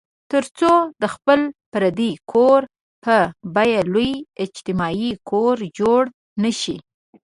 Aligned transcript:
تر 0.31 0.43
څو 0.57 0.71
د 1.01 1.03
خپل 1.15 1.39
فردي 1.71 2.11
کور 2.31 2.61
په 3.03 3.17
بیه 3.55 3.81
لوی 3.93 4.11
اجتماعي 4.43 5.11
کور 5.29 5.55
جوړ 5.79 6.01
نه 6.43 6.51
شي. 6.61 6.77